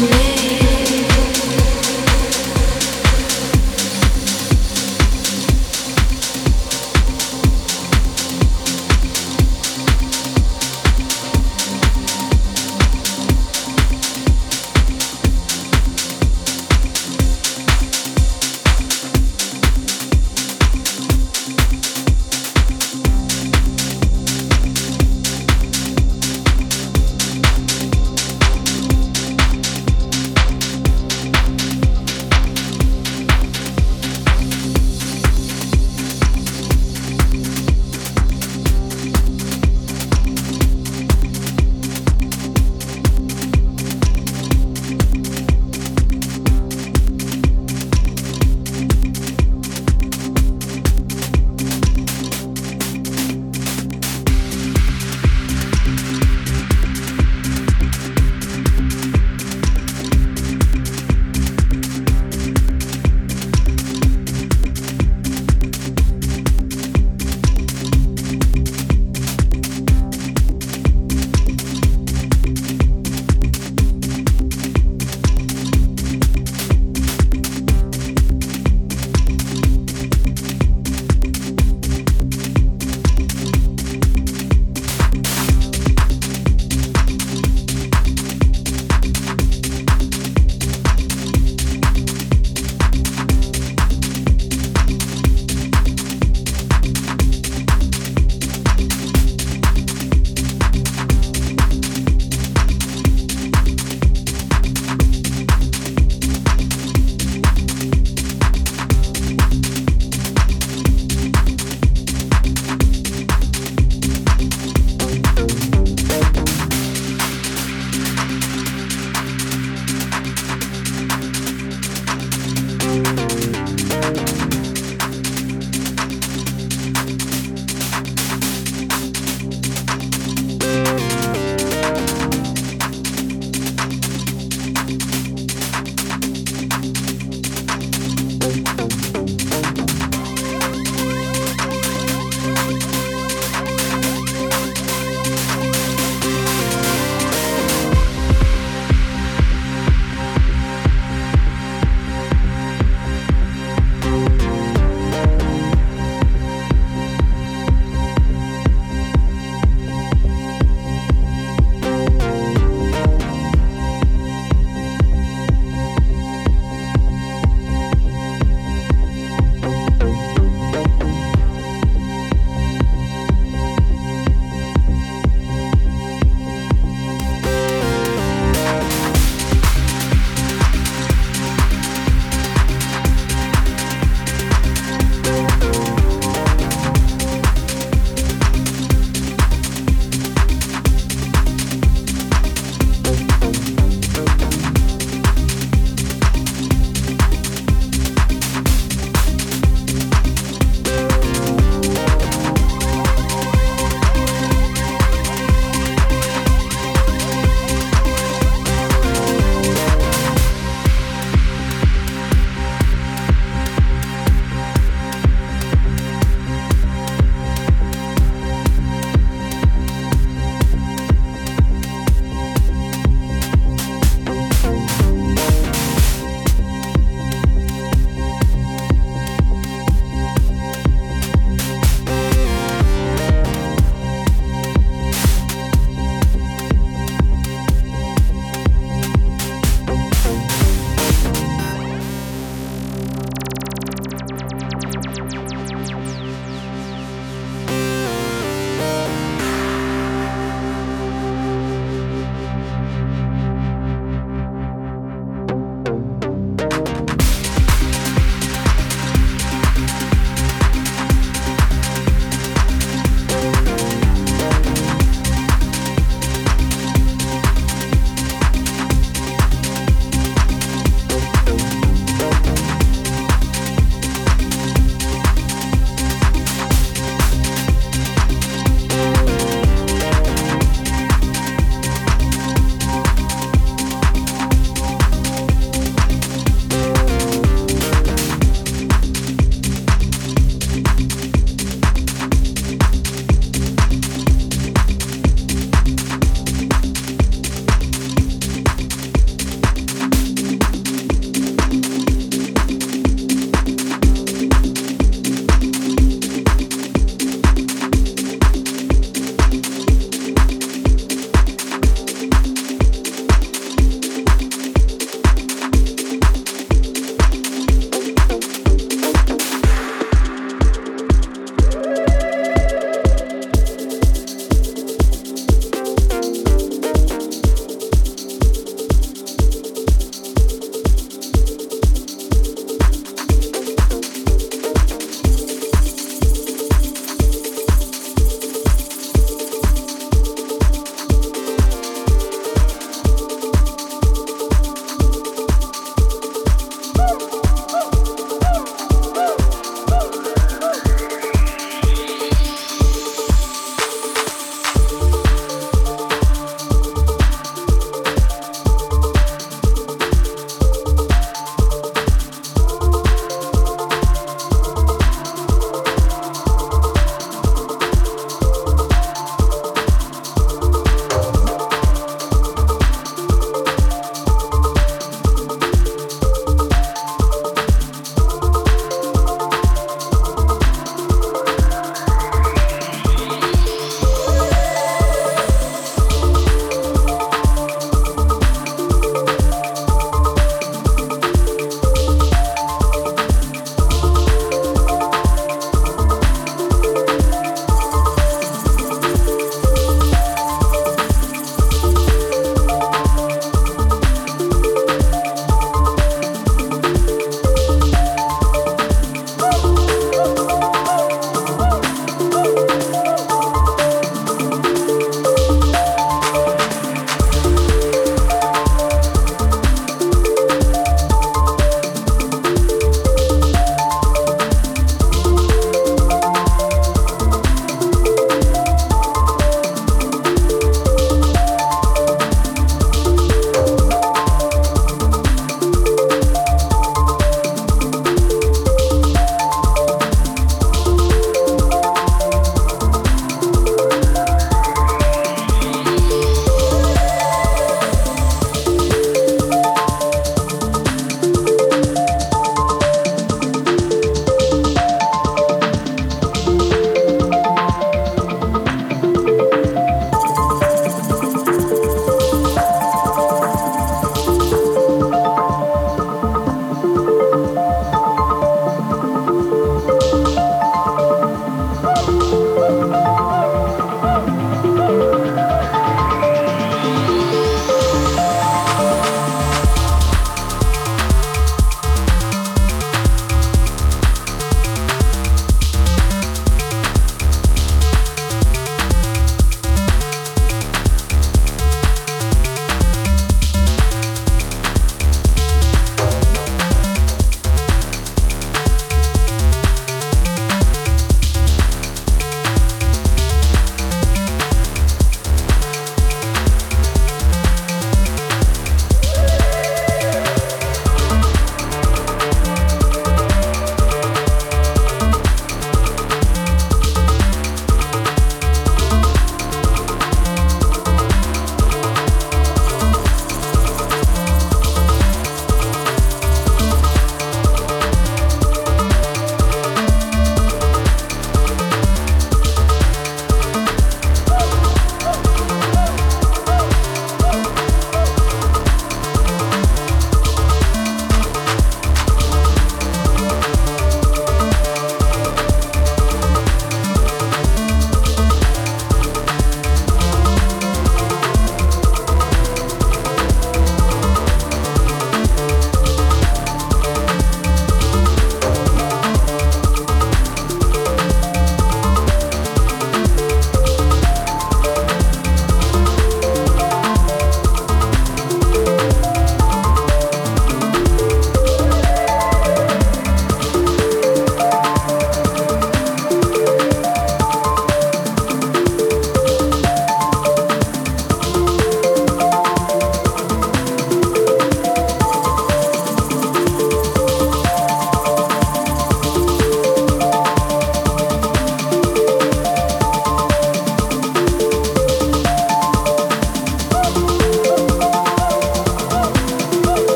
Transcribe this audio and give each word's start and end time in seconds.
me. 0.00 0.33